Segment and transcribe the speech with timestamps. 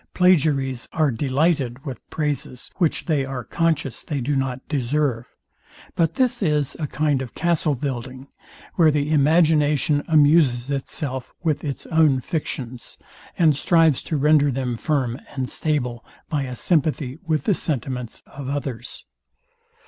[0.15, 5.35] Plagiaries are delighted with praises, which they are conscious they do not deserve;
[5.93, 8.27] but this is a kind of castle building,
[8.77, 12.97] where the imagination amuses itself with its own fictions,
[13.37, 18.49] and strives to render them firm and stable by a sympathy with the sentiments of
[18.49, 19.05] others.